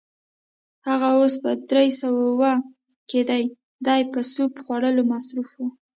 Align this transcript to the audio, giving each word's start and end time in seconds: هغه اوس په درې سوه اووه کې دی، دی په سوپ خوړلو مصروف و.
هغه 0.87 1.07
اوس 1.17 1.33
په 1.43 1.51
درې 1.69 1.87
سوه 2.01 2.19
اووه 2.31 2.53
کې 3.09 3.21
دی، 3.29 3.43
دی 3.85 4.01
په 4.11 4.19
سوپ 4.33 4.53
خوړلو 4.63 5.01
مصروف 5.13 5.49
و. 5.55 5.59